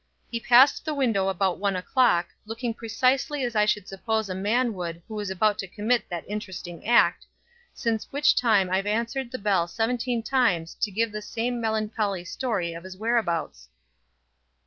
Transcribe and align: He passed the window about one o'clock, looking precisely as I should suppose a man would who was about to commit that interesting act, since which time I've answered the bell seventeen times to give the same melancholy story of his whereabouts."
He 0.31 0.39
passed 0.39 0.83
the 0.83 0.95
window 0.95 1.27
about 1.27 1.59
one 1.59 1.75
o'clock, 1.75 2.29
looking 2.47 2.73
precisely 2.73 3.43
as 3.43 3.55
I 3.55 3.65
should 3.65 3.87
suppose 3.87 4.29
a 4.29 4.33
man 4.33 4.73
would 4.73 5.03
who 5.07 5.13
was 5.13 5.29
about 5.29 5.59
to 5.59 5.67
commit 5.67 6.09
that 6.09 6.25
interesting 6.27 6.87
act, 6.87 7.27
since 7.75 8.11
which 8.11 8.35
time 8.35 8.71
I've 8.71 8.87
answered 8.87 9.31
the 9.31 9.37
bell 9.37 9.67
seventeen 9.67 10.23
times 10.23 10.73
to 10.73 10.89
give 10.89 11.11
the 11.11 11.21
same 11.21 11.61
melancholy 11.61 12.25
story 12.25 12.73
of 12.73 12.83
his 12.83 12.97
whereabouts." 12.97 13.69